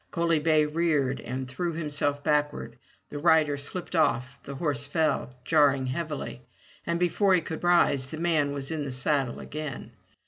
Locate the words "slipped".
3.55-3.95